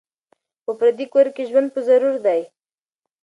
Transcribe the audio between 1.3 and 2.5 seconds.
کي ژوند په ضرور دی